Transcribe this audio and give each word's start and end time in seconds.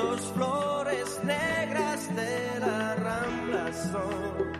Los 0.00 0.20
besos, 0.20 0.32
flores 0.34 1.20
negras 1.24 2.16
de 2.16 2.60
la 2.60 2.94
rambla 2.96 3.72
son 3.72 4.52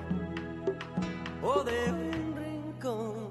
o 1.43 1.65
de 1.65 1.93
un 1.93 2.35
rincón. 2.37 3.31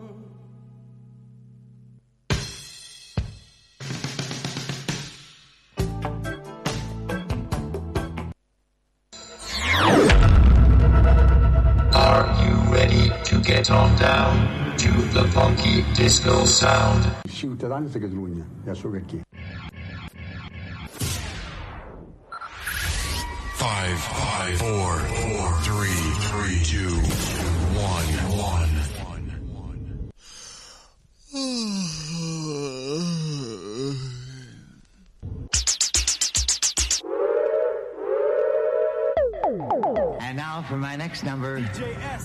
Are 11.94 12.28
you 12.44 12.74
ready 12.74 13.10
to 13.26 13.40
get 13.42 13.70
on 13.70 13.96
down 13.98 14.76
to 14.78 14.90
the 15.14 15.28
funky 15.32 15.84
disco 15.96 16.46
sound? 16.46 17.06
Ciutadans 17.28 17.94
de 17.94 18.00
Catalunya, 18.00 18.46
ja 18.66 18.74
sóc 18.76 18.96
aquí. 18.96 19.22
Five, 24.00 24.18
five, 24.18 24.58
four, 24.60 24.98
four, 24.98 25.52
three, 25.62 25.90
three, 26.30 26.64
two, 26.64 26.96
one, 27.76 28.06
one. 28.38 28.70
And 40.22 40.38
now 40.38 40.62
for 40.62 40.78
my 40.78 40.96
next 40.96 41.24
number, 41.24 41.58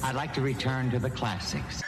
I'd 0.04 0.14
like 0.14 0.32
to 0.34 0.40
return 0.42 0.92
to 0.92 1.00
the 1.00 1.10
classics. 1.10 1.82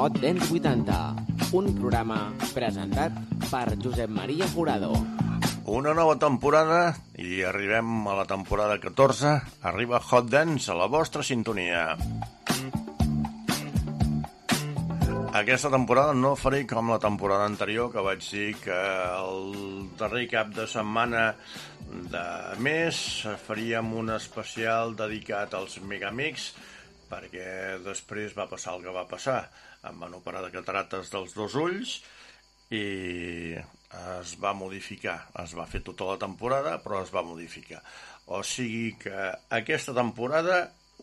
Hot 0.00 0.14
Dance 0.16 0.46
80, 0.48 0.94
un 1.52 1.66
programa 1.76 2.30
presentat 2.54 3.18
per 3.50 3.74
Josep 3.76 4.08
Maria 4.08 4.46
Jurado. 4.48 4.94
Una 5.68 5.92
nova 5.92 6.14
temporada 6.16 6.94
i 7.20 7.42
arribem 7.44 8.08
a 8.08 8.14
la 8.16 8.24
temporada 8.24 8.78
14. 8.80 9.34
Arriba 9.68 10.00
Hot 10.00 10.32
Dance 10.32 10.72
a 10.72 10.78
la 10.80 10.88
vostra 10.88 11.20
sintonia. 11.20 11.98
Aquesta 15.36 15.68
temporada 15.68 16.16
no 16.16 16.32
faré 16.32 16.64
com 16.64 16.88
la 16.88 17.02
temporada 17.04 17.44
anterior, 17.44 17.92
que 17.92 18.08
vaig 18.08 18.24
dir 18.24 18.56
que 18.64 18.80
el 19.20 19.52
darrer 20.00 20.30
cap 20.32 20.56
de 20.56 20.64
setmana 20.64 21.34
de 21.92 22.26
mes 22.56 23.04
faríem 23.44 23.92
un 24.00 24.16
especial 24.16 24.96
dedicat 24.96 25.60
als 25.60 25.76
Megamics, 25.84 26.54
perquè 27.12 27.82
després 27.84 28.32
va 28.32 28.48
passar 28.48 28.78
el 28.78 28.88
que 28.88 28.96
va 28.96 29.04
passar. 29.04 29.42
Em 29.88 30.00
van 30.02 30.16
operar 30.16 30.42
de 30.44 30.52
catarates 30.52 31.12
dels 31.12 31.36
dos 31.36 31.54
ulls 31.56 32.00
i 32.70 32.84
es 34.00 34.34
va 34.42 34.52
modificar. 34.54 35.16
Es 35.42 35.54
va 35.58 35.68
fer 35.70 35.80
tota 35.86 36.08
la 36.12 36.18
temporada, 36.20 36.76
però 36.84 37.00
es 37.04 37.12
va 37.14 37.24
modificar. 37.26 37.80
O 38.30 38.42
sigui 38.46 38.92
que 39.00 39.30
aquesta 39.60 39.94
temporada 39.96 40.60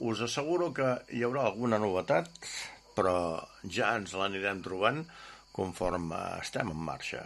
us 0.08 0.22
asseguro 0.22 0.70
que 0.78 0.94
hi 1.12 1.24
haurà 1.26 1.48
alguna 1.48 1.82
novetat, 1.82 2.30
però 2.98 3.18
ja 3.64 3.96
ens 3.98 4.14
l'anirem 4.18 4.62
trobant 4.66 5.04
conforme 5.58 6.22
estem 6.38 6.72
en 6.74 6.86
marxa. 6.92 7.26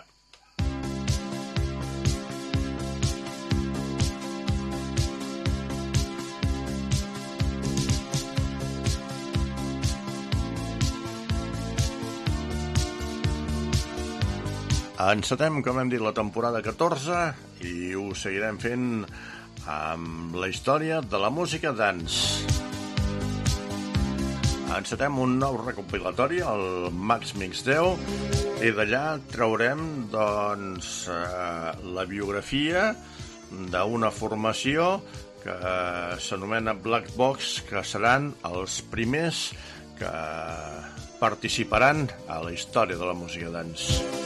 Encetem, 15.01 15.63
com 15.65 15.79
hem 15.81 15.89
dit, 15.89 16.01
la 16.03 16.11
temporada 16.13 16.59
14 16.61 17.21
i 17.65 17.93
ho 17.97 18.11
seguirem 18.13 18.59
fent 18.61 18.83
amb 19.71 20.35
la 20.37 20.49
història 20.51 20.99
de 21.01 21.21
la 21.21 21.31
música 21.33 21.71
dance. 21.73 22.45
Encetem 24.71 25.17
un 25.23 25.39
nou 25.41 25.57
recopilatori, 25.63 26.43
el 26.45 26.91
Max 26.93 27.33
Mix 27.39 27.65
10, 27.65 27.97
i 28.61 28.69
d'allà 28.77 29.17
traurem 29.33 29.81
doncs, 30.13 30.93
eh, 31.09 31.73
la 31.97 32.05
biografia 32.05 32.91
d'una 33.49 34.13
formació 34.13 34.99
que 35.41 35.57
s'anomena 36.21 36.77
Black 36.77 37.15
Box, 37.17 37.57
que 37.65 37.81
seran 37.81 38.35
els 38.53 38.83
primers 38.93 39.47
que 39.97 40.15
participaran 41.21 42.05
a 42.29 42.43
la 42.45 42.53
història 42.53 43.01
de 43.01 43.07
la 43.09 43.17
música 43.17 43.49
dance. 43.49 44.20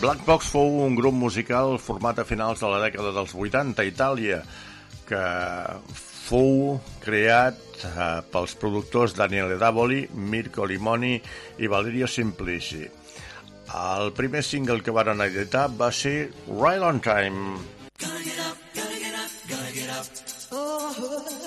Black 0.00 0.24
Box 0.24 0.48
fou 0.48 0.78
un 0.80 0.94
grup 0.96 1.12
musical 1.12 1.74
format 1.76 2.22
a 2.22 2.24
finals 2.24 2.62
de 2.62 2.68
la 2.72 2.78
dècada 2.80 3.10
dels 3.12 3.34
80 3.36 3.82
a 3.82 3.84
Itàlia 3.84 4.38
que 5.04 5.24
fou 5.92 6.78
creat 7.04 7.60
eh, 7.84 8.22
pels 8.32 8.54
productors 8.62 9.12
Daniele 9.18 9.58
Davoli, 9.60 10.06
Mirko 10.14 10.64
Limoni 10.64 11.18
i 11.60 11.68
Valerio 11.68 12.08
Simplici. 12.08 12.86
El 13.76 14.14
primer 14.16 14.40
single 14.40 14.80
que 14.80 14.94
varen 14.96 15.20
editar 15.26 15.68
va 15.68 15.92
ser 15.92 16.30
Right 16.48 16.80
on 16.80 17.04
Time. 17.04 17.60
El 20.50 21.39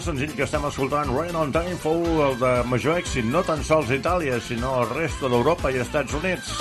primer 0.00 0.16
senzill 0.16 0.36
que 0.36 0.44
estem 0.46 0.62
escoltant, 0.64 1.10
Rain 1.12 1.36
on 1.36 1.50
Time, 1.52 1.76
fou 1.76 2.00
el 2.24 2.36
de 2.40 2.50
major 2.70 2.96
èxit, 2.96 3.26
no 3.28 3.42
tan 3.44 3.60
sols 3.66 3.90
Itàlia, 3.92 4.38
sinó 4.40 4.78
al 4.78 4.88
resta 4.94 5.28
d'Europa 5.28 5.68
i 5.74 5.80
Estats 5.82 6.14
Units. 6.16 6.54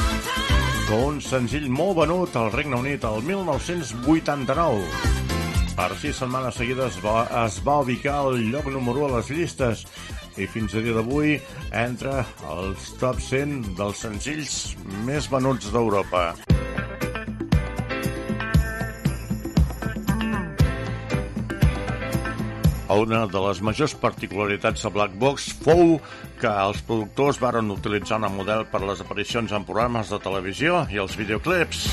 Un 0.97 1.21
senzill 1.23 1.69
molt 1.71 1.95
venut 2.01 2.35
al 2.35 2.51
Regne 2.51 2.75
Unit 2.81 3.05
el 3.07 3.23
1989. 3.23 4.83
Per 5.77 5.89
sis 6.01 6.19
setmanes 6.19 6.59
seguides 6.59 6.99
va, 7.05 7.23
es 7.45 7.61
va 7.63 7.79
ubicar 7.85 8.19
al 8.25 8.41
lloc 8.51 8.67
número 8.73 9.07
1 9.07 9.13
a 9.13 9.15
les 9.15 9.31
llistes 9.31 9.87
i 10.35 10.49
fins 10.49 10.75
a 10.75 10.83
dia 10.83 10.99
d'avui 10.99 11.39
entra 11.71 12.25
als 12.43 12.91
top 12.99 13.23
100 13.23 13.75
dels 13.79 14.03
senzills 14.03 14.61
més 15.07 15.31
venuts 15.31 15.71
d'Europa. 15.71 16.33
Una 22.89 23.27
de 23.29 23.41
les 23.43 23.59
majors 23.61 23.93
particularitats 24.01 24.81
de 24.81 24.89
Black 24.89 25.13
Box 25.21 25.51
fou 25.61 25.99
que 26.41 26.49
els 26.49 26.79
productors 26.87 27.37
varen 27.37 27.69
utilitzar 27.69 28.17
una 28.17 28.31
model 28.33 28.65
per 28.71 28.81
les 28.81 29.03
aparicions 29.03 29.53
en 29.53 29.67
programes 29.67 30.09
de 30.09 30.17
televisió 30.23 30.81
i 30.89 30.97
els 30.97 31.13
videoclips. 31.19 31.85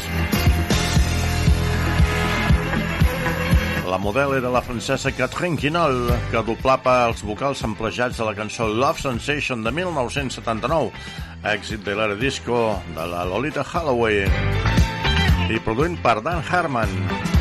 La 3.87 4.01
model 4.01 4.39
era 4.39 4.49
la 4.51 4.65
francesa 4.65 5.13
Catherine 5.13 5.61
Quinol, 5.61 6.09
que 6.33 6.43
doblava 6.49 6.97
els 7.11 7.21
vocals 7.29 7.61
emplejats 7.69 8.17
de 8.17 8.25
la 8.27 8.35
cançó 8.35 8.67
Love 8.67 9.05
Sensation 9.05 9.69
de 9.69 9.77
1979, 9.77 10.91
èxit 11.53 11.85
de 11.85 11.95
l'era 11.95 12.17
disco 12.17 12.81
de 12.97 13.07
la 13.13 13.29
Lolita 13.29 13.69
Holloway, 13.69 14.25
i 15.53 15.61
produint 15.61 16.01
per 16.01 16.23
Dan 16.25 16.41
Harman 16.41 17.36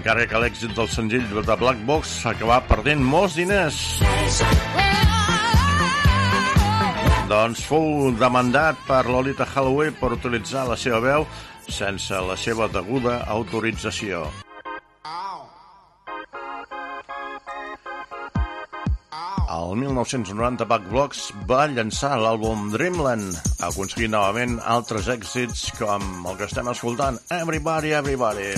encara 0.00 0.24
que 0.24 0.38
l'èxit 0.40 0.72
del 0.72 0.88
senzill 0.88 1.26
de 1.28 1.54
Black 1.60 1.80
Box 1.84 2.22
acabà 2.30 2.56
perdent 2.64 3.02
molts 3.04 3.34
diners. 3.36 3.76
Doncs 7.28 7.64
fou 7.68 8.08
demandat 8.16 8.80
per 8.88 9.02
Lolita 9.04 9.44
Holloway 9.44 9.92
per 10.00 10.14
utilitzar 10.16 10.64
la 10.70 10.78
seva 10.80 11.02
veu 11.04 11.26
sense 11.68 12.16
la 12.16 12.36
seva 12.40 12.70
deguda 12.72 13.20
autorització. 13.28 14.24
El 19.50 19.76
1990 19.82 20.64
Back 20.70 20.88
Blocks 20.88 21.26
va 21.50 21.66
llançar 21.68 22.16
l'àlbum 22.22 22.70
Dreamland, 22.72 23.36
aconseguint 23.68 24.16
novament 24.16 24.56
altres 24.64 25.12
èxits 25.12 25.68
com 25.76 26.24
el 26.24 26.40
que 26.40 26.48
estem 26.48 26.72
escoltant, 26.72 27.20
Everybody, 27.42 27.92
Everybody. 28.00 28.54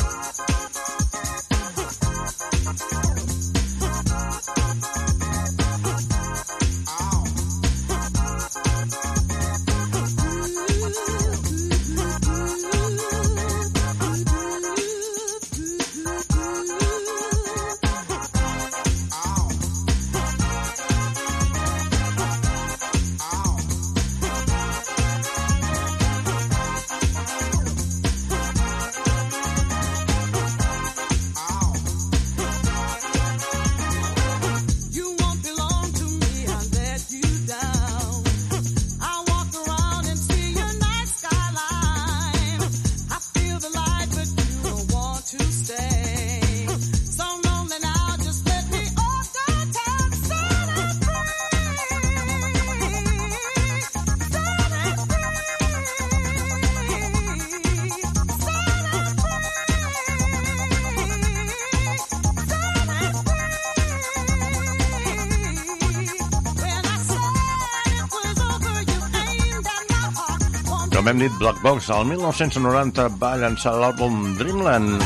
Com 71.02 71.08
hem 71.10 71.18
dit, 71.18 71.32
Black 71.34 71.58
Box 71.64 71.88
el 71.90 72.04
1990 72.06 73.08
va 73.18 73.32
llançar 73.34 73.72
l'àlbum 73.74 74.36
Dreamland, 74.38 75.02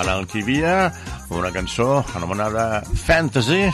en 0.00 0.08
el 0.08 0.24
que 0.24 0.38
hi 0.38 0.44
havia 0.46 0.70
una 1.28 1.50
cançó 1.52 1.98
anomenada 2.16 2.80
Fantasy, 3.02 3.66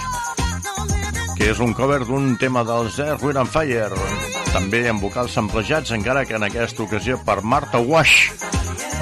que 1.39 1.53
és 1.53 1.63
un 1.63 1.71
cover 1.79 2.01
d'un 2.09 2.35
tema 2.43 2.65
dels 2.67 2.99
Earth, 2.99 3.23
Wind 3.23 3.39
and 3.45 3.53
Fire, 3.55 4.03
també 4.51 4.83
amb 4.91 5.07
vocals 5.07 5.39
samplejats, 5.39 5.95
encara 5.95 6.27
que 6.27 6.35
en 6.35 6.51
aquesta 6.51 6.83
ocasió 6.83 7.23
per 7.23 7.45
Martha 7.47 7.79
Wash, 7.79 8.33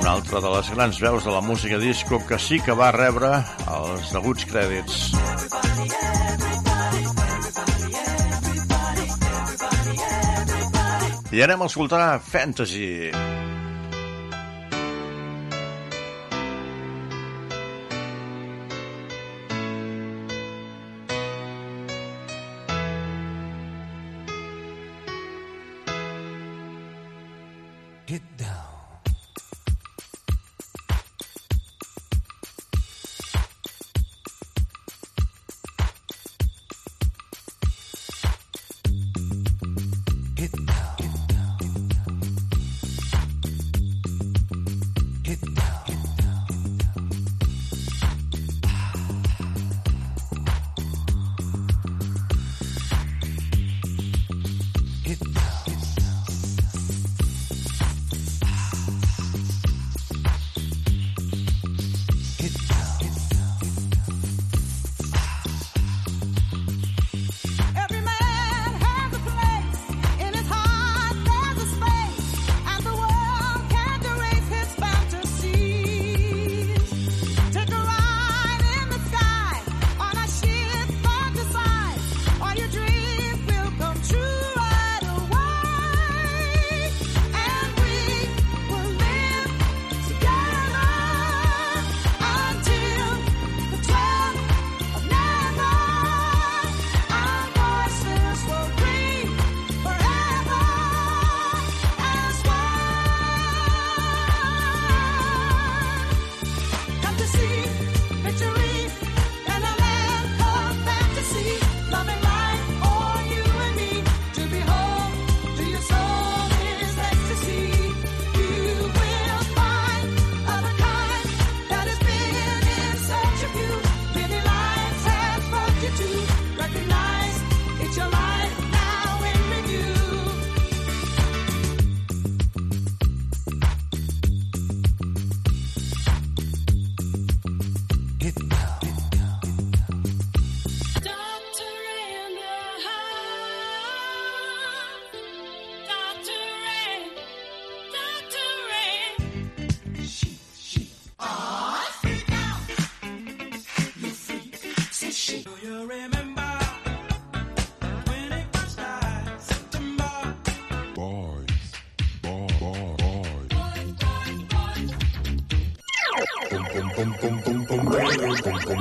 una 0.02 0.18
altra 0.18 0.44
de 0.44 0.52
les 0.58 0.68
grans 0.76 1.00
veus 1.00 1.24
de 1.24 1.32
la 1.32 1.40
música 1.40 1.80
disco 1.80 2.20
que 2.28 2.36
sí 2.36 2.60
que 2.60 2.76
va 2.76 2.92
rebre 2.92 3.38
els 3.72 4.12
deguts 4.12 4.44
crèdits. 4.52 6.17
I 11.30 11.42
anem 11.44 11.60
a 11.60 11.66
escoltar 11.68 12.20
Fantasy. 12.24 13.10
Get 13.12 13.47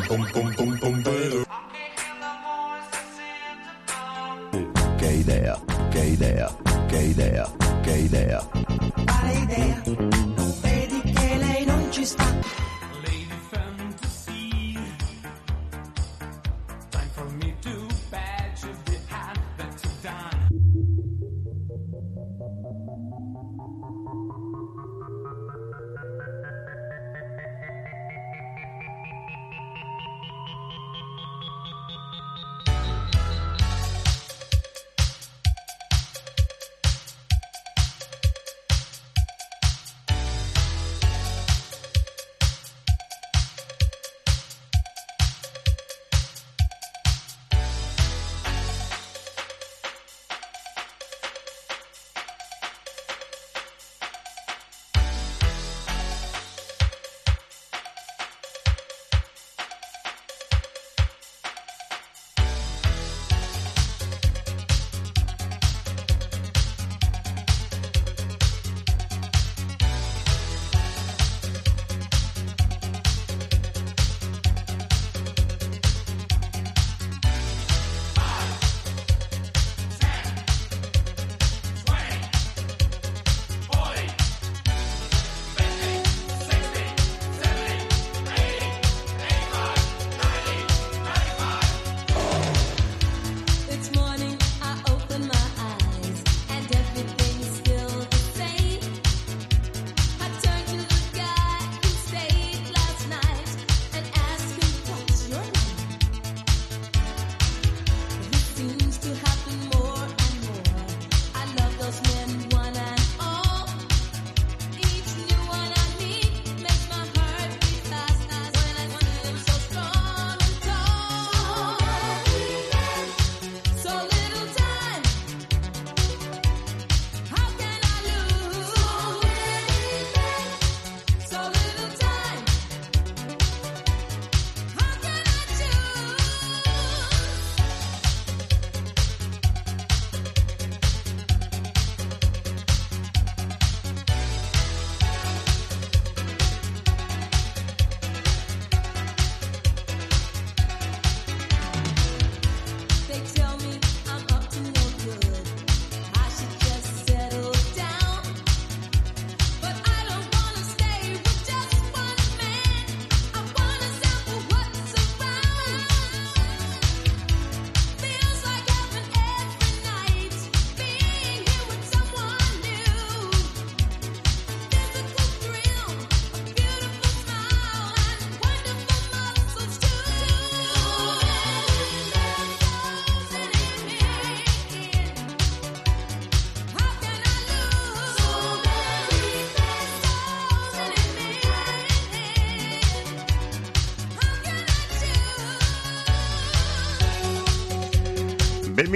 pum, 0.08 0.26
pum, 0.32 0.54
pum, 0.54 0.78
pum, 0.80 1.07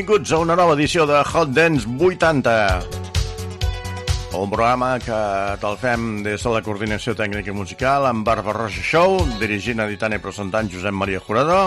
Benvinguts 0.01 0.31
a 0.33 0.37
una 0.41 0.55
nova 0.57 0.73
edició 0.73 1.03
de 1.05 1.19
Hot 1.21 1.51
Dance 1.53 1.85
80. 1.85 2.53
Un 4.33 4.49
programa 4.49 4.95
que 4.97 5.19
te'l 5.61 5.77
fem 5.77 6.07
des 6.25 6.41
de 6.41 6.53
la 6.55 6.61
coordinació 6.65 7.13
tècnica 7.13 7.51
i 7.51 7.53
musical 7.53 8.07
amb 8.09 8.25
Barba 8.25 8.55
Roja 8.57 8.81
Show, 8.81 9.19
dirigint, 9.37 9.83
editant 9.85 10.15
i 10.17 10.19
presentant 10.23 10.71
Josep 10.73 10.97
Maria 10.97 11.21
Jurado, 11.21 11.59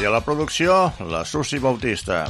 i 0.00 0.08
a 0.08 0.14
la 0.14 0.22
producció, 0.24 0.78
la 1.04 1.20
Susi 1.28 1.60
Bautista. 1.60 2.22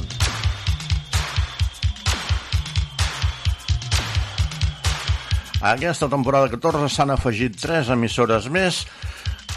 Aquesta 5.63 6.11
temporada 6.11 6.51
14 6.51 6.91
s'han 6.91 7.15
afegit 7.15 7.55
3 7.55 7.95
emissores 7.95 8.51
més 8.51 8.83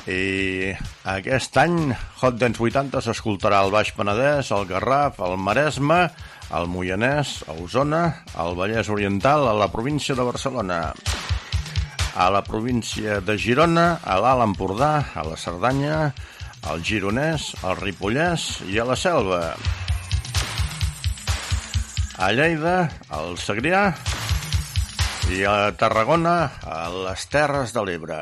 i 0.07 0.71
aquest 1.02 1.56
any 1.59 1.90
Hot 2.21 2.37
Dance 2.38 2.62
80 2.62 3.00
s'escoltarà 3.02 3.59
al 3.62 3.73
Baix 3.75 3.90
Penedès, 3.97 4.52
al 4.54 4.68
Garraf, 4.71 5.18
al 5.18 5.35
Maresme, 5.35 6.04
al 6.54 6.68
Moianès, 6.71 7.40
a 7.50 7.56
Osona, 7.59 8.02
al 8.38 8.54
Vallès 8.54 8.87
Oriental, 8.87 9.49
a 9.50 9.54
la 9.59 9.66
província 9.73 10.14
de 10.14 10.23
Barcelona, 10.23 10.92
a 12.14 12.28
la 12.30 12.42
província 12.47 13.18
de 13.21 13.35
Girona, 13.35 13.99
a 14.04 14.18
l'Alt 14.23 14.47
Empordà, 14.47 14.92
a 15.14 15.25
la 15.26 15.35
Cerdanya, 15.35 16.12
al 16.71 16.85
Gironès, 16.87 17.50
al 17.66 17.80
Ripollès 17.80 18.61
i 18.71 18.78
a 18.78 18.87
la 18.87 18.94
Selva. 18.94 19.40
A 22.23 22.28
Lleida, 22.30 22.76
al 23.11 23.35
Segrià 23.42 23.88
i 25.35 25.42
a 25.49 25.73
Tarragona, 25.75 26.37
a 26.62 26.87
les 27.09 27.26
Terres 27.32 27.75
de 27.75 27.82
l'Ebre. 27.88 28.21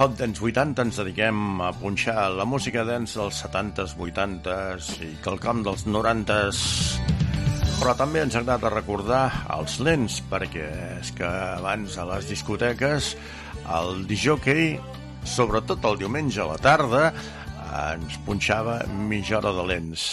Hot 0.00 0.14
Dance 0.16 0.40
80 0.40 0.80
ens 0.80 0.96
dediquem 0.96 1.58
a 1.60 1.74
punxar 1.76 2.30
la 2.32 2.46
música 2.48 2.86
dance 2.88 3.18
dels 3.20 3.36
70s, 3.44 3.90
80s 4.00 4.86
i 5.04 5.08
quelcom 5.20 5.60
dels 5.66 5.82
90s. 5.84 6.60
Però 7.82 7.92
també 7.98 8.22
ens 8.24 8.38
agrada 8.40 8.70
recordar 8.72 9.26
els 9.52 9.74
lents, 9.84 10.22
perquè 10.30 10.70
és 11.02 11.10
que 11.18 11.28
abans 11.28 11.98
a 12.00 12.06
les 12.14 12.30
discoteques 12.32 13.10
el 13.76 14.06
disjockey, 14.08 14.80
sobretot 15.20 15.84
el 15.92 16.00
diumenge 16.00 16.40
a 16.40 16.48
la 16.54 16.56
tarda, 16.56 17.04
ens 17.92 18.16
punxava 18.24 18.80
mitja 19.04 19.36
hora 19.42 19.52
de 19.52 19.68
lents. 19.68 20.08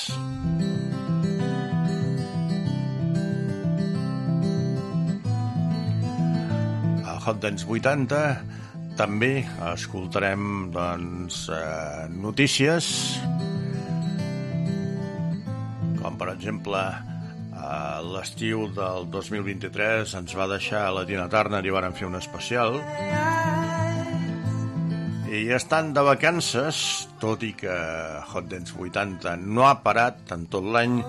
A 7.07 7.19
Hot 7.23 7.39
Dance 7.39 7.63
80 7.63 8.66
també 8.97 9.45
escoltarem 9.71 10.71
doncs, 10.73 11.43
eh, 11.53 12.07
notícies 12.17 12.87
com 16.01 16.17
per 16.17 16.31
exemple 16.33 16.81
a 17.57 17.99
l'estiu 18.05 18.67
del 18.73 19.07
2023 19.13 20.13
ens 20.19 20.35
va 20.37 20.47
deixar 20.49 20.85
la 20.95 21.05
Tina 21.09 21.27
Turner 21.31 21.63
i 21.65 21.73
varen 21.73 21.95
fer 21.97 22.07
un 22.07 22.15
especial. 22.19 22.77
I 25.27 25.41
estan 25.57 25.91
de 25.93 26.05
vacances 26.05 26.79
tot 27.21 27.43
i 27.43 27.51
que 27.59 27.75
Hot 28.31 28.47
Dance 28.53 28.77
80 28.77 29.35
no 29.43 29.67
ha 29.67 29.75
parat 29.83 30.31
en 30.37 30.47
tot 30.53 30.65
l'any 30.77 31.01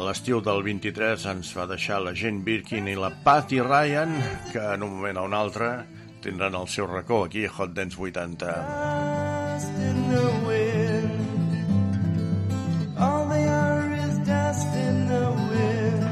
l'estiu 0.00 0.40
del 0.40 0.62
23 0.64 1.24
ens 1.30 1.50
va 1.56 1.66
deixar 1.70 2.00
la 2.02 2.14
Jane 2.16 2.40
Birkin 2.46 2.88
i 2.88 2.94
la 2.98 3.10
Patty 3.24 3.60
Ryan, 3.62 4.14
que 4.52 4.62
en 4.74 4.82
un 4.82 4.90
moment 4.96 5.18
o 5.20 5.24
un 5.28 5.34
altre 5.36 5.68
tindran 6.24 6.54
el 6.56 6.66
seu 6.72 6.86
racó 6.88 7.24
aquí 7.24 7.44
a 7.44 7.50
Hot 7.52 7.74
Dance 7.76 7.96
80. 8.00 8.46
Dust 9.54 9.76
in 9.78 10.08
the 10.10 10.26
wind. 10.48 11.12
All 12.98 13.28
they 13.28 13.46
are 13.46 13.92
is 13.92 14.18
dust 14.26 14.74
in 14.74 15.06
the 15.12 15.26
wind. 15.52 16.02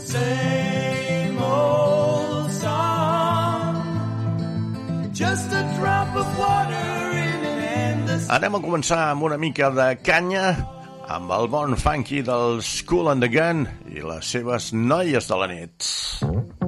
Same 0.00 1.38
old 1.38 2.50
song. 2.50 3.76
Just 5.12 5.52
a 5.52 5.62
drop 5.78 6.16
of 6.16 6.38
water 6.38 7.10
in 7.12 7.44
an 7.44 7.58
endless 7.60 8.30
Anem 8.30 8.54
a 8.56 8.60
començar 8.64 9.10
amb 9.10 9.22
una 9.28 9.38
mica 9.38 9.70
de 9.70 9.94
canya 10.02 10.73
amb 11.14 11.30
el 11.30 11.46
bon 11.46 11.76
funky 11.78 12.22
del 12.26 12.58
School 12.66 13.12
and 13.12 13.22
the 13.22 13.28
Gun 13.30 13.68
i 13.94 14.02
les 14.02 14.34
seves 14.34 14.72
noies 14.74 15.30
de 15.30 15.38
la 15.38 15.50
nit. 15.52 15.90
Oh 16.26 16.63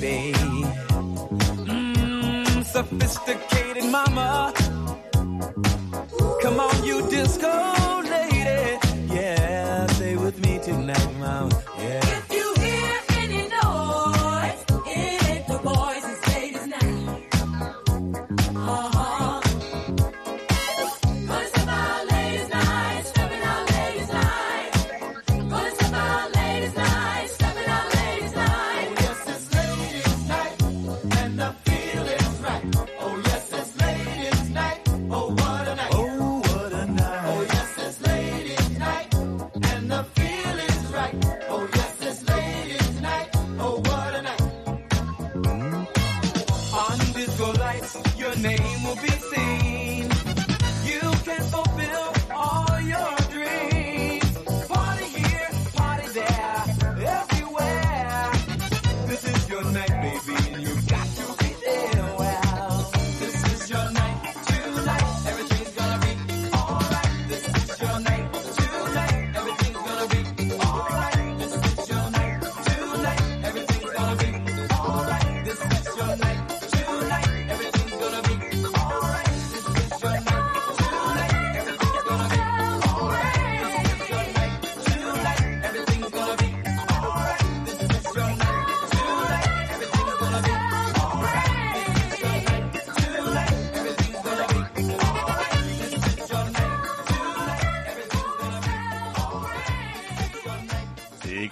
baby. 0.00 0.39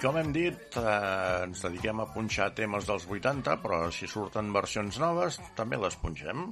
Com 0.01 0.17
hem 0.19 0.31
dit, 0.31 0.77
eh, 0.79 1.43
ens 1.43 1.61
dediquem 1.65 1.99
a 1.99 2.07
punxar 2.13 2.49
temes 2.55 2.87
dels 2.87 3.05
80, 3.07 3.57
però 3.63 3.79
si 3.91 4.07
surten 4.07 4.53
versions 4.55 4.99
noves, 4.99 5.39
també 5.59 5.77
les 5.77 5.95
punxem. 5.99 6.47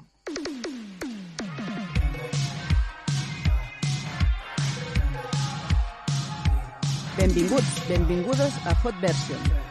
Benvinguts, 7.18 7.82
benvingudes 7.88 8.60
a 8.68 8.78
Hot 8.84 9.02
Version. 9.02 9.67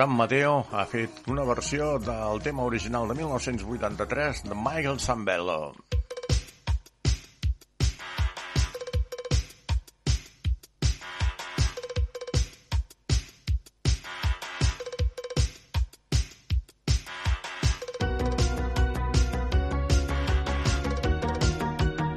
Abraham 0.00 0.16
Mateo 0.16 0.52
ha 0.72 0.86
fet 0.88 1.26
una 1.28 1.42
versió 1.44 1.98
del 2.00 2.38
tema 2.40 2.62
original 2.64 3.06
de 3.08 3.14
1983 3.16 4.44
de 4.44 4.54
Michael 4.54 4.98
Sambello. 4.98 5.74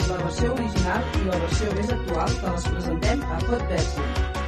La 0.08 0.22
versió 0.22 0.54
original 0.54 1.04
i 1.20 1.28
la 1.28 1.42
versió 1.44 1.76
més 1.82 1.92
actual 1.98 2.40
te 2.40 2.56
les 2.56 2.70
presentem 2.72 3.28
a 3.28 3.42
Hot 3.50 3.68
Version. 3.76 4.43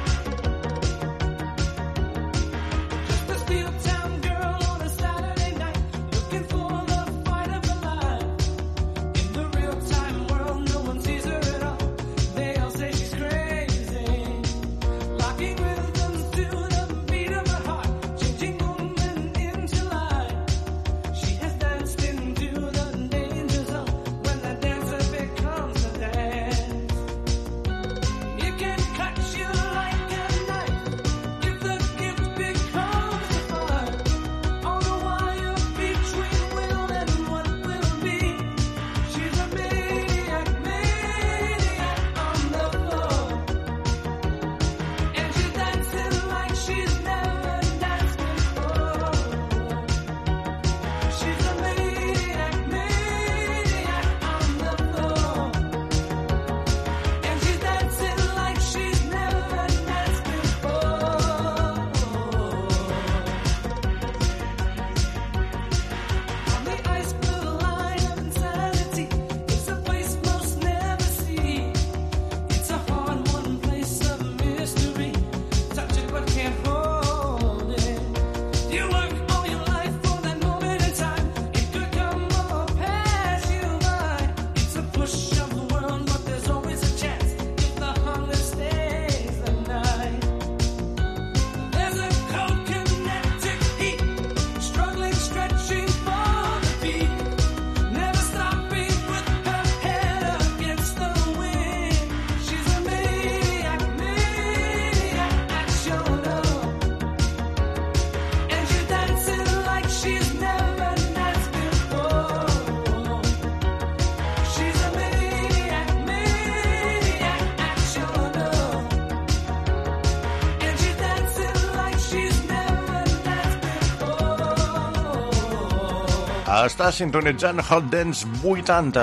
Està 126.66 126.88
sintonitzant 126.90 127.60
Hot 127.62 127.84
Dance 127.92 128.26
80. 128.42 129.02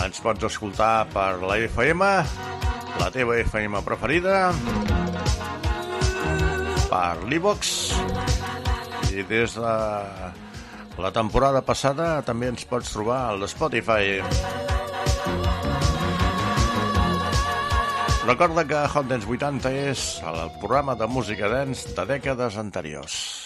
Ens 0.00 0.20
pots 0.24 0.46
escoltar 0.48 1.04
per 1.12 1.42
la 1.42 1.58
FM, 1.66 2.06
la 2.96 3.08
teva 3.12 3.36
FM 3.42 3.82
preferida, 3.84 4.38
per 6.88 7.10
l'Ivox, 7.28 7.72
i 9.12 9.26
des 9.28 9.58
de 9.58 9.74
la 10.96 11.10
temporada 11.12 11.60
passada 11.60 12.06
també 12.24 12.48
ens 12.54 12.64
pots 12.70 12.94
trobar 12.96 13.18
al 13.34 13.44
Spotify. 13.52 14.22
Recorda 18.24 18.64
que 18.64 18.80
Hot 18.94 19.12
Dance 19.12 19.28
80 19.28 19.76
és 19.92 20.06
el 20.32 20.40
programa 20.56 20.96
de 20.96 21.10
música 21.18 21.52
dance 21.52 21.92
de 21.92 22.08
dècades 22.16 22.56
anteriors. 22.56 23.37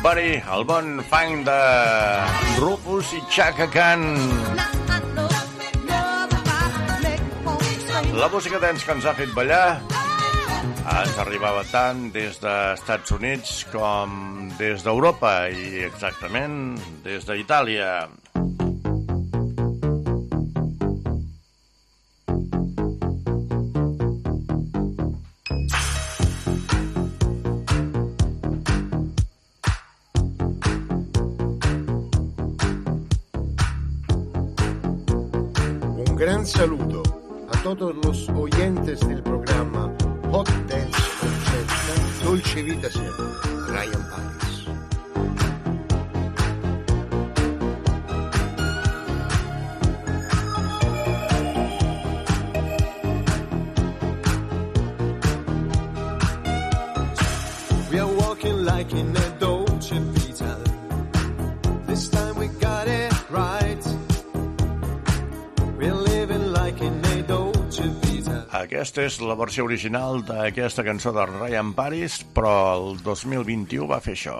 Nobody, 0.00 0.38
el 0.48 0.62
bon 0.64 1.02
fang 1.04 1.42
de 1.44 1.54
Rufus 2.56 3.10
i 3.12 3.18
Chaka 3.28 3.66
Khan. 3.68 4.00
La 8.16 8.30
música 8.32 8.56
dance 8.62 8.86
que 8.86 8.96
ens 8.96 9.04
ha 9.04 9.12
fet 9.18 9.34
ballar 9.36 9.76
ens 10.94 11.20
arribava 11.20 11.66
tant 11.68 12.06
des 12.16 12.40
dels 12.40 12.80
Estats 12.80 13.12
Units 13.12 13.52
com 13.74 14.48
des 14.56 14.80
d'Europa 14.88 15.34
i 15.52 15.84
exactament 15.84 16.80
des 17.04 17.28
d'Itàlia. 17.28 17.92
Aquesta 68.70 69.02
és 69.02 69.16
la 69.18 69.34
versió 69.34 69.64
original 69.66 70.20
d'aquesta 70.28 70.84
cançó 70.86 71.10
de 71.16 71.24
Ryan 71.26 71.72
Paris, 71.74 72.20
però 72.36 72.52
el 72.76 73.00
2021 73.02 73.88
va 73.90 73.98
fer 74.04 74.14
això. 74.14 74.36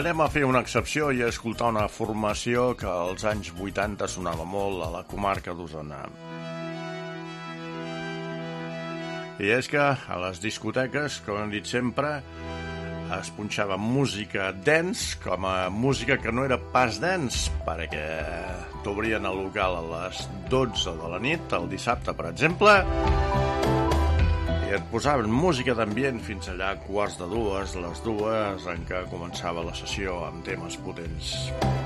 Anem 0.00 0.22
a 0.24 0.30
fer 0.32 0.46
una 0.48 0.62
excepció 0.64 1.10
i 1.12 1.18
a 1.20 1.26
escoltar 1.28 1.66
una 1.74 1.82
formació 1.92 2.70
que 2.80 2.86
als 2.88 3.26
anys 3.28 3.50
80 3.52 4.06
sonava 4.08 4.46
molt 4.48 4.80
a 4.86 4.88
la 4.94 5.02
comarca 5.04 5.52
d'Osona. 5.52 5.98
I 9.44 9.52
és 9.58 9.68
que 9.68 9.82
a 9.82 10.16
les 10.24 10.40
discoteques, 10.40 11.20
com 11.26 11.42
hem 11.42 11.52
dit 11.52 11.68
sempre, 11.68 12.14
es 13.18 13.28
punxava 13.36 13.76
música 13.76 14.48
dance 14.64 15.20
com 15.20 15.44
a 15.44 15.68
música 15.68 16.16
que 16.16 16.32
no 16.32 16.48
era 16.48 16.56
pas 16.72 16.96
dance, 17.04 17.52
perquè 17.68 18.08
t'obrien 18.86 19.28
el 19.28 19.44
local 19.44 19.82
a 19.82 19.86
les 19.92 20.24
12 20.48 20.96
de 20.96 21.12
la 21.12 21.20
nit, 21.28 21.56
el 21.60 21.68
dissabte, 21.76 22.16
per 22.16 22.32
exemple, 22.32 22.80
et 24.70 24.84
posaven 24.92 25.32
música 25.34 25.74
d'ambient 25.74 26.20
fins 26.22 26.46
allà 26.52 26.70
quarts 26.84 27.18
de 27.18 27.26
dues, 27.32 27.74
les 27.82 28.02
dues 28.06 28.70
en 28.70 28.86
què 28.86 29.02
començava 29.10 29.66
la 29.66 29.74
sessió 29.74 30.20
amb 30.28 30.46
temes 30.46 30.78
potents. 30.84 31.34
El 31.64 31.79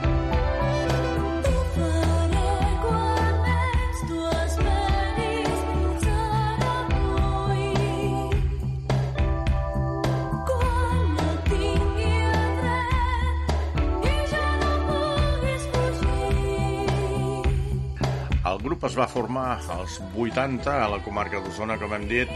grup 18.75 18.89
es 18.89 18.97
va 18.99 19.07
formar 19.07 19.61
als 19.71 20.01
80 20.19 20.73
a 20.83 20.89
la 20.91 20.99
comarca 21.05 21.39
d'Osona, 21.39 21.77
com 21.79 21.93
hem 21.95 22.09
dit, 22.11 22.31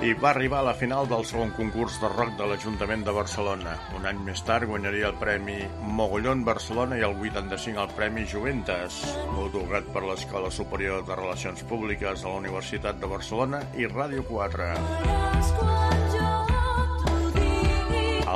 i 0.00 0.14
va 0.16 0.30
arribar 0.30 0.62
a 0.62 0.68
la 0.70 0.74
final 0.78 1.08
del 1.10 1.26
segon 1.28 1.50
concurs 1.56 1.98
de 2.00 2.08
rock 2.08 2.30
de 2.38 2.46
l'Ajuntament 2.48 3.02
de 3.04 3.12
Barcelona. 3.12 3.74
Un 3.98 4.06
any 4.08 4.22
més 4.24 4.40
tard 4.46 4.64
guanyaria 4.70 5.10
el 5.10 5.18
Premi 5.20 5.58
Mogollón 5.98 6.44
Barcelona 6.46 6.96
i 6.96 7.04
el 7.04 7.18
85 7.18 7.82
el 7.82 7.92
Premi 7.98 8.24
Juventes, 8.32 9.02
otorgat 9.44 9.90
per 9.92 10.06
l'Escola 10.06 10.48
Superior 10.54 11.04
de 11.04 11.18
Relacions 11.20 11.66
Públiques 11.68 12.24
de 12.24 12.28
la 12.30 12.40
Universitat 12.40 12.96
de 13.02 13.12
Barcelona 13.12 13.60
i 13.76 13.90
Ràdio 13.92 14.24
4. 14.30 14.72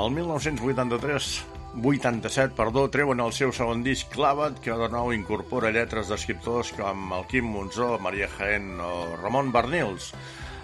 El 0.02 0.14
1983 0.20 1.61
87, 1.80 2.52
perdó, 2.56 2.84
treuen 2.92 3.20
el 3.24 3.32
seu 3.32 3.52
segon 3.56 3.80
disc 3.84 4.10
Clavat, 4.12 4.58
que 4.60 4.74
de 4.76 4.88
nou 4.92 5.12
incorpora 5.16 5.72
lletres 5.72 6.10
d'escriptors 6.12 6.72
com 6.76 7.14
el 7.16 7.24
Quim 7.30 7.48
Monzó, 7.48 7.96
Maria 8.02 8.28
Jaén 8.36 8.76
o 8.80 9.16
Ramon 9.22 9.52
Bernils. 9.54 10.12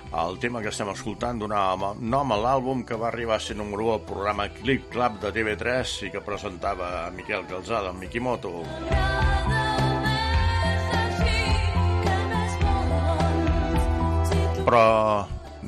El 0.08 0.38
tema 0.40 0.60
que 0.64 0.70
estem 0.72 0.88
escoltant 0.92 1.40
donava 1.40 1.94
nom 2.00 2.32
a 2.32 2.38
l'àlbum 2.40 2.84
que 2.88 2.96
va 2.96 3.08
arribar 3.08 3.36
a 3.36 3.44
ser 3.44 3.56
número 3.56 3.84
1 3.88 3.92
al 3.94 4.04
programa 4.08 4.48
Clip 4.52 4.88
Club 4.92 5.18
de 5.24 5.32
TV3 5.36 5.96
i 6.08 6.12
que 6.12 6.24
presentava 6.24 6.90
a 7.06 7.10
Miquel 7.12 7.44
Calzada, 7.48 7.92
en 7.92 8.00
Mikimoto. 8.00 8.52
Però 14.68 14.84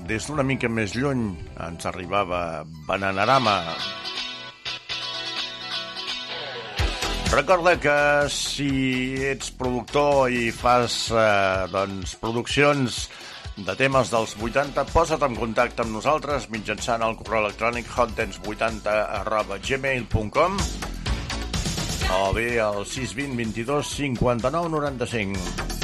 des 0.09 0.29
d'una 0.29 0.45
mica 0.45 0.69
més 0.69 0.97
lluny 0.97 1.33
ens 1.69 1.89
arribava 1.89 2.63
Bananarama. 2.89 3.59
Recorda 7.31 7.77
que 7.79 7.97
si 8.27 8.71
ets 9.23 9.53
productor 9.55 10.33
i 10.35 10.49
fas 10.51 10.97
eh, 11.15 11.67
doncs, 11.71 12.17
produccions 12.19 13.05
de 13.55 13.77
temes 13.79 14.11
dels 14.11 14.35
80, 14.35 14.83
posa't 14.91 15.23
en 15.29 15.37
contacte 15.39 15.85
amb 15.85 15.95
nosaltres 15.95 16.49
mitjançant 16.51 17.05
el 17.07 17.15
correu 17.21 17.45
electrònic 17.45 17.87
hotdance80 17.95 18.97
arroba 19.21 19.61
gmail.com 19.63 20.59
o 22.11 22.33
bé 22.35 22.49
al 22.59 22.83
620 22.83 23.39
22 23.39 23.95
59 23.95 24.75
95. 24.75 25.80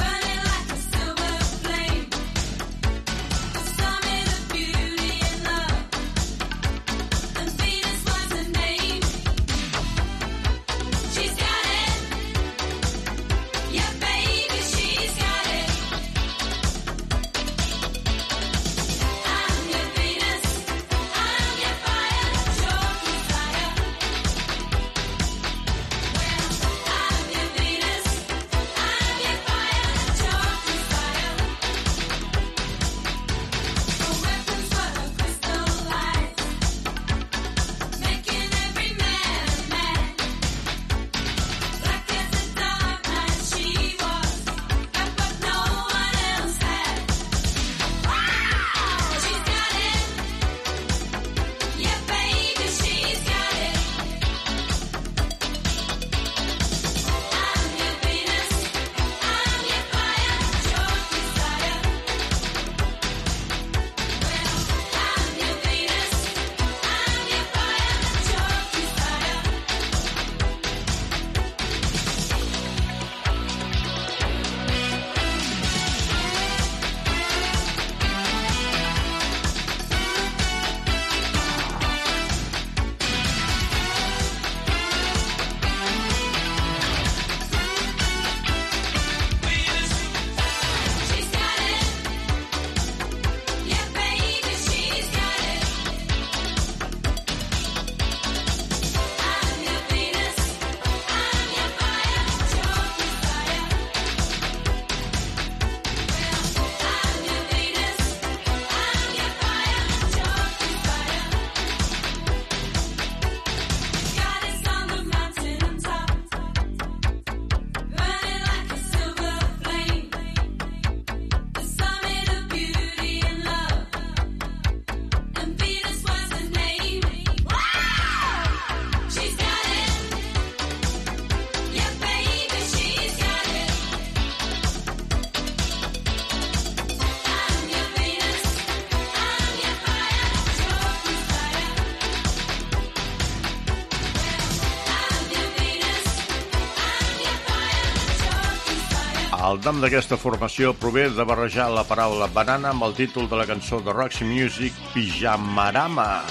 El 149.47 149.61
nom 149.63 149.77
d'aquesta 149.79 150.17
formació 150.19 150.73
prové 150.75 151.05
de 151.15 151.25
barrejar 151.29 151.69
la 151.71 151.85
paraula 151.87 152.27
banana 152.35 152.73
amb 152.73 152.83
el 152.83 152.97
títol 152.99 153.29
de 153.31 153.39
la 153.39 153.45
cançó 153.47 153.79
de 153.79 153.93
Roxy 153.95 154.27
Music, 154.27 154.75
Pijamarama. 154.91 156.25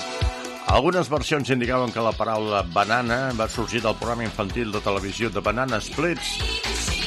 Algunes 0.76 1.08
versions 1.08 1.54
indicaven 1.54 1.94
que 1.96 2.04
la 2.04 2.12
paraula 2.12 2.66
banana 2.76 3.32
va 3.40 3.48
sorgir 3.48 3.86
del 3.86 3.96
programa 3.96 4.28
infantil 4.28 4.74
de 4.76 4.84
televisió 4.84 5.32
de 5.32 5.40
Banana 5.40 5.80
Splits, 5.80 6.36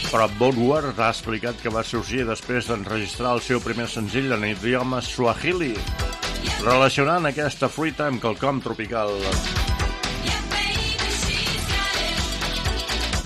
però 0.08 0.30
Woodward 0.40 0.96
ha 0.96 1.12
explicat 1.12 1.60
que 1.60 1.74
va 1.76 1.84
sorgir 1.84 2.24
després 2.24 2.72
d'enregistrar 2.72 3.36
el 3.36 3.44
seu 3.44 3.60
primer 3.60 3.90
senzill 3.92 4.32
en 4.32 4.48
idioma 4.48 5.04
suahili, 5.04 5.74
relacionant 6.64 7.28
aquesta 7.28 7.68
fruita 7.68 8.08
amb 8.08 8.24
quelcom 8.24 8.64
tropical. 8.64 9.12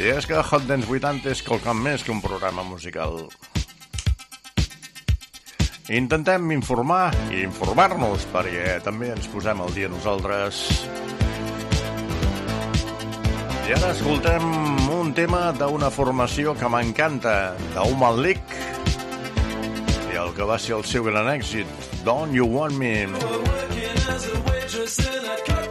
I 0.01 0.09
és 0.17 0.27
que 0.27 0.39
Hot 0.41 0.65
Dance 0.67 0.89
80 0.89 1.29
és 1.31 1.43
quelcom 1.45 1.83
més 1.85 2.03
que 2.03 2.13
un 2.15 2.23
programa 2.25 2.65
musical. 2.65 3.27
Intentem 5.93 6.53
informar 6.55 7.13
i 7.35 7.43
informar-nos 7.45 8.25
perquè 8.33 8.79
també 8.85 9.11
ens 9.13 9.29
posem 9.29 9.61
al 9.61 9.75
dia 9.77 9.91
nosaltres. 9.93 10.63
I 13.69 13.77
ara 13.77 13.93
escoltem 13.93 14.47
un 14.97 15.13
tema 15.15 15.51
d'una 15.59 15.91
formació 15.93 16.57
que 16.59 16.71
m'encanta, 16.73 17.55
d'Human 17.77 18.23
League, 18.25 18.63
i 20.13 20.19
el 20.19 20.33
que 20.37 20.49
va 20.49 20.59
ser 20.59 20.79
el 20.81 20.87
seu 20.89 21.05
gran 21.07 21.29
èxit, 21.37 21.69
Don't 22.07 22.35
You 22.35 22.49
Want 22.49 22.81
Me. 22.81 22.97
Success 24.73 25.62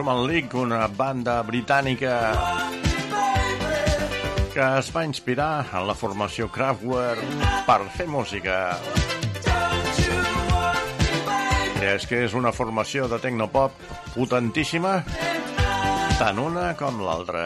Roman 0.00 0.26
League, 0.26 0.56
una 0.56 0.86
banda 0.88 1.42
britànica 1.44 2.14
que 4.54 4.68
es 4.78 4.88
va 4.94 5.02
inspirar 5.04 5.66
en 5.76 5.84
la 5.90 5.92
formació 5.92 6.46
Kraftwerk 6.48 7.20
per 7.66 7.76
fer 7.98 8.06
música. 8.08 8.54
I 11.82 11.90
és 11.90 12.08
que 12.08 12.22
és 12.24 12.38
una 12.40 12.54
formació 12.56 13.10
de 13.12 13.18
tecnopop 13.20 13.76
potentíssima, 14.14 15.02
tant 16.16 16.40
una 16.46 16.70
com 16.80 17.04
l'altra. 17.04 17.44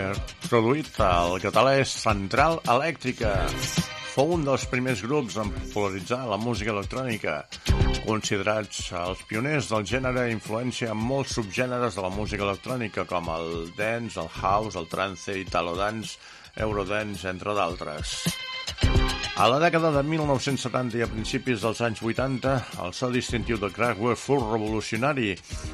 Singer, 0.00 0.16
produït 0.48 0.96
al 1.04 1.34
català 1.42 1.74
és 1.76 1.90
Central 1.92 2.56
Elèctrica. 2.72 3.34
Fou 4.14 4.32
un 4.36 4.46
dels 4.46 4.64
primers 4.72 5.02
grups 5.04 5.36
en 5.42 5.50
popularitzar 5.52 6.22
la 6.30 6.38
música 6.40 6.72
electrònica, 6.72 7.34
considerats 8.06 8.86
els 8.96 9.20
pioners 9.28 9.68
del 9.70 9.84
gènere 9.92 10.26
i 10.28 10.34
influència 10.38 10.94
en 10.94 11.04
molts 11.12 11.36
subgèneres 11.36 11.98
de 11.98 12.06
la 12.06 12.12
música 12.16 12.46
electrònica, 12.48 13.04
com 13.12 13.28
el 13.36 13.50
dance, 13.76 14.16
el 14.22 14.32
house, 14.40 14.78
el 14.80 14.88
trance, 14.88 15.36
italo 15.44 15.76
dance, 15.76 16.16
eurodance, 16.56 17.28
entre 17.28 17.56
d'altres. 17.60 18.16
A 19.40 19.46
la 19.48 19.56
dècada 19.56 19.88
de 19.94 20.00
1970 20.04 20.98
i 20.98 21.00
a 21.00 21.06
principis 21.08 21.62
dels 21.64 21.78
anys 21.86 22.02
80, 22.04 22.50
el 22.84 22.90
so 22.92 23.08
distintiu 23.08 23.56
de 23.56 23.70
Kraftwerk 23.72 24.20
fou 24.20 24.42
revolucionari 24.42 25.30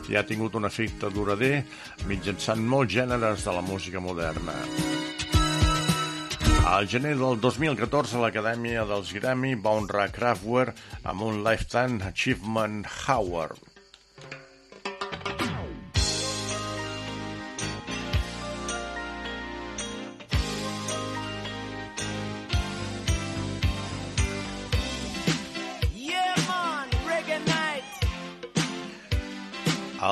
i 0.07 0.15
ha 0.15 0.23
tingut 0.29 0.55
un 0.55 0.69
efecte 0.69 1.11
durader 1.11 1.65
mitjançant 2.07 2.63
molts 2.63 2.95
gèneres 2.95 3.43
de 3.43 3.57
la 3.57 3.67
música 3.67 3.99
moderna. 4.05 4.55
Al 6.77 6.87
gener 6.87 7.17
del 7.19 7.43
2014, 7.43 8.23
l'Acadèmia 8.23 8.87
dels 8.87 9.11
Grammy 9.19 9.57
va 9.59 9.75
honrar 9.81 10.13
Kraftwerk 10.15 11.03
amb 11.03 11.27
un 11.27 11.43
Lifetime 11.43 12.07
Achievement 12.07 12.85
Award. 13.19 13.76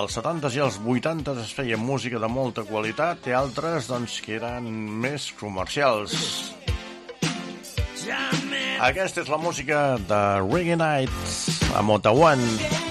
Als 0.05 0.18
70s 0.18 0.52
i 0.52 0.61
als 0.61 0.74
80s 0.84 1.38
es 1.40 1.52
feia 1.57 1.78
música 1.80 2.18
de 2.20 2.28
molta 2.28 2.61
qualitat 2.68 3.24
i 3.30 3.32
altres 3.32 3.88
doncs, 3.88 4.18
que 4.20 4.36
eren 4.36 4.68
més 5.00 5.30
comercials. 5.40 6.12
Aquesta 8.84 9.24
és 9.24 9.32
la 9.32 9.40
música 9.40 9.84
de 10.05 10.22
Reggae 10.44 10.76
Nights 10.76 11.62
a 11.72 11.80
Motawan. 11.80 12.44
We 12.44 12.84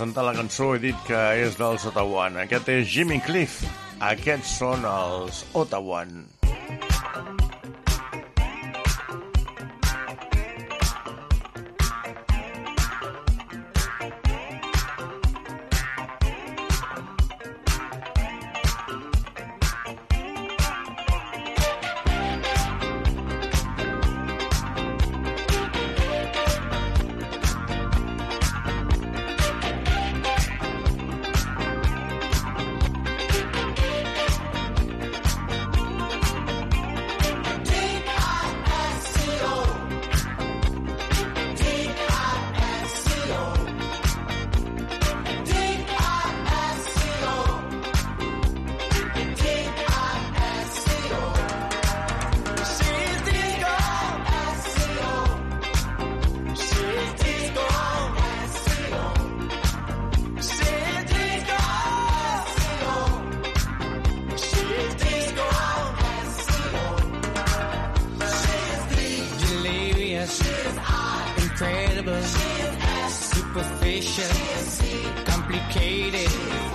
presentar 0.00 0.22
la 0.24 0.32
cançó 0.32 0.66
he 0.72 0.78
dit 0.80 1.00
que 1.04 1.18
és 1.42 1.58
dels 1.60 1.84
Otawan. 1.90 2.38
Aquest 2.40 2.72
és 2.72 2.88
Jimmy 2.88 3.20
Cliff. 3.26 3.60
Aquests 4.14 4.56
són 4.62 4.88
els 4.88 5.44
Otawan. 5.52 6.22
Incredible, 71.60 72.22
superficial, 73.10 74.24
complicated. 75.26 76.69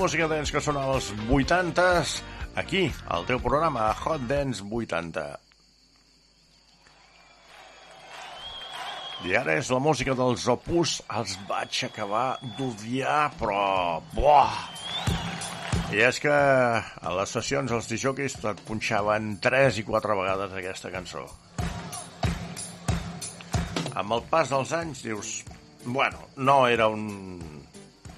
Música 0.00 0.26
dance 0.26 0.48
que 0.48 0.60
sonava 0.64 0.94
als 0.96 1.10
80s, 1.28 2.22
aquí, 2.56 2.86
al 3.04 3.26
teu 3.28 3.36
programa 3.36 3.90
Hot 4.00 4.22
Dance 4.24 4.64
80. 4.64 5.24
I 9.28 9.36
ara 9.36 9.58
és 9.60 9.68
la 9.68 9.82
música 9.84 10.16
dels 10.16 10.46
Opus, 10.48 10.94
els 11.12 11.36
vaig 11.50 11.82
acabar 11.84 12.38
d'odiar, 12.56 13.28
però... 13.36 14.00
Buah! 14.16 14.56
I 15.92 16.00
és 16.08 16.22
que 16.24 16.32
a 16.32 17.14
les 17.20 17.36
sessions 17.36 17.76
els 17.76 17.92
disjockeys 17.92 18.40
et 18.40 18.64
punxaven 18.64 19.34
3 19.44 19.84
i 19.84 19.88
4 19.90 20.20
vegades 20.22 20.56
aquesta 20.62 20.94
cançó. 20.96 21.28
Amb 24.00 24.16
el 24.16 24.24
pas 24.32 24.48
dels 24.48 24.72
anys 24.80 25.04
dius, 25.04 25.40
bueno, 25.84 26.24
no 26.40 26.62
era 26.72 26.88
un, 26.88 27.59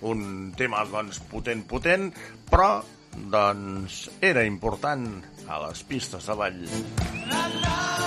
un 0.09 0.53
tema 0.59 0.84
doncs, 0.90 1.22
potent, 1.30 1.64
potent, 1.68 2.11
però 2.50 2.74
doncs, 3.32 4.07
era 4.20 4.44
important 4.48 5.09
a 5.48 5.62
les 5.66 5.84
pistes 5.88 6.30
de 6.30 6.38
ball. 6.38 6.62
De 6.62 7.42
la 7.62 8.01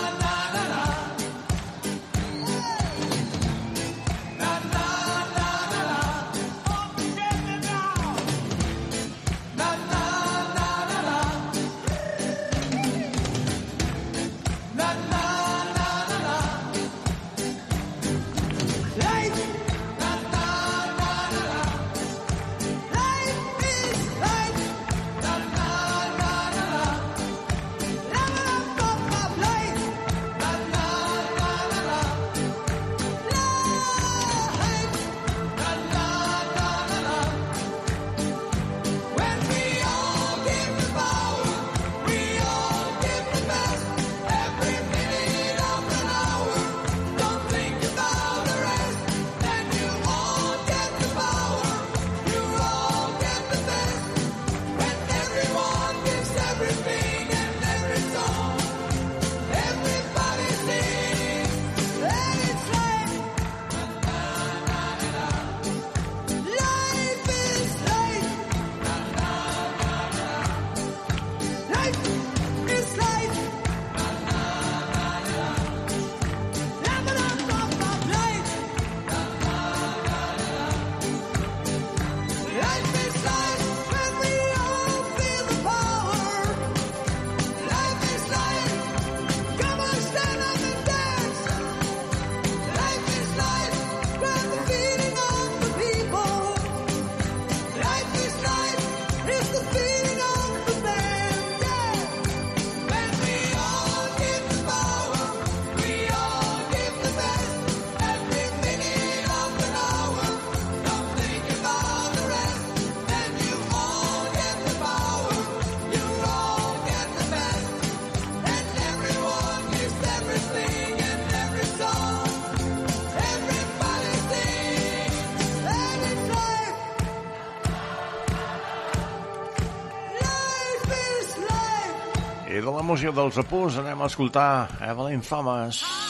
música 132.86 133.12
dels 133.18 133.38
apunts 133.42 133.80
anem 133.82 134.02
a 134.02 134.10
escoltar 134.12 134.50
Evelyn 134.86 135.26
Thomas. 135.26 136.05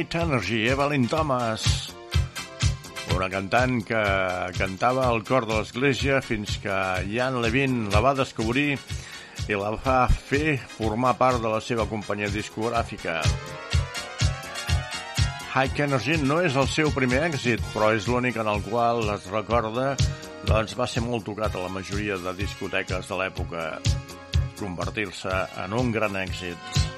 High 0.00 0.22
Energy, 0.22 0.66
Evelyn 0.66 1.06
Thomas, 1.08 1.92
una 3.12 3.26
cantant 3.28 3.82
que 3.84 4.00
cantava 4.56 5.02
al 5.04 5.20
cor 5.28 5.44
de 5.44 5.58
l'església 5.58 6.22
fins 6.24 6.54
que 6.62 6.76
Jan 7.10 7.36
Levin 7.44 7.82
la 7.92 8.00
va 8.00 8.14
descobrir 8.16 8.78
i 9.44 9.58
la 9.60 9.74
va 9.76 9.98
fer 10.08 10.56
formar 10.72 11.12
part 11.20 11.44
de 11.44 11.52
la 11.52 11.60
seva 11.60 11.84
companyia 11.90 12.32
discogràfica. 12.32 13.18
High 15.52 15.84
Energy 15.90 16.16
no 16.24 16.40
és 16.40 16.56
el 16.56 16.70
seu 16.72 16.88
primer 16.96 17.20
èxit, 17.28 17.60
però 17.74 17.92
és 17.92 18.08
l'únic 18.08 18.40
en 18.40 18.48
el 18.48 18.64
qual 18.70 19.04
es 19.18 19.28
recorda 19.28 19.90
doncs 20.48 20.78
va 20.80 20.88
ser 20.88 21.04
molt 21.04 21.28
tocat 21.28 21.52
a 21.52 21.66
la 21.66 21.74
majoria 21.76 22.16
de 22.24 22.38
discoteques 22.40 23.12
de 23.12 23.20
l'època, 23.20 23.74
convertir-se 24.56 25.42
en 25.66 25.76
un 25.76 25.92
gran 25.92 26.16
èxit. 26.24 26.88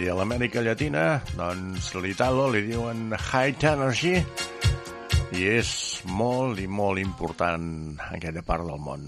I 0.00 0.06
a 0.08 0.14
l'Amèrica 0.16 0.62
Llatina, 0.64 1.20
doncs 1.36 1.90
l'Italo 2.00 2.46
li 2.48 2.62
diuen 2.64 3.10
High 3.12 3.66
Energy 3.68 4.14
i 5.36 5.44
és 5.58 5.72
molt 6.08 6.62
i 6.62 6.64
molt 6.64 7.02
important 7.02 7.66
aquella 8.06 8.40
part 8.46 8.64
del 8.64 8.80
món. 8.80 9.04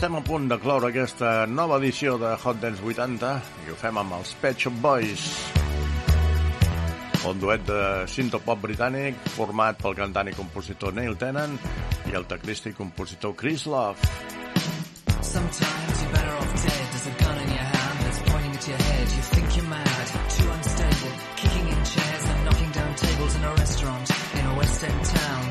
Estem 0.00 0.16
a 0.16 0.22
punt 0.24 0.46
de 0.48 0.56
cloure 0.56 0.88
aquesta 0.88 1.30
nova 1.44 1.76
edició 1.76 2.14
de 2.16 2.30
Hot 2.32 2.56
Dance 2.56 2.80
80 2.80 3.32
i 3.66 3.68
ho 3.68 3.74
fem 3.76 3.98
amb 4.00 4.14
els 4.16 4.30
Pet 4.40 4.62
Shop 4.64 4.78
Boys. 4.80 5.26
Un 7.28 7.42
duet 7.42 7.66
de 7.68 7.80
sintopop 8.08 8.62
britànic 8.62 9.20
format 9.34 9.76
pel 9.82 9.98
cantant 9.98 10.30
i 10.32 10.34
compositor 10.38 10.96
Neil 10.96 11.18
Tennant 11.20 11.58
i 12.08 12.16
el 12.16 12.24
teclista 12.32 12.72
i 12.72 12.78
compositor 12.78 13.36
Chris 13.36 13.66
Love. 13.68 14.00
Sometimes 15.20 16.00
you're 16.00 16.12
better 16.16 16.32
off 16.32 16.56
dead. 16.64 16.86
There's 16.96 17.06
a 17.12 17.16
gun 17.20 17.36
in 17.44 17.52
your 17.58 17.68
hand 17.76 18.00
that's 18.00 18.22
pointing 18.30 18.56
at 18.56 18.68
your 18.72 18.80
head. 18.80 19.06
You 19.20 19.24
think 19.36 19.56
you're 19.58 19.68
mad, 19.68 20.06
too 20.32 20.48
unstable, 20.56 21.12
kicking 21.36 21.68
in 21.76 21.84
chairs 21.92 22.24
and 22.24 22.44
knocking 22.46 22.72
down 22.72 22.94
tables 22.94 23.36
in 23.36 23.44
a 23.44 23.52
restaurant 23.52 24.10
in 24.40 24.46
a 24.46 24.54
West 24.56 24.82
End 24.82 25.04
town. 25.04 25.49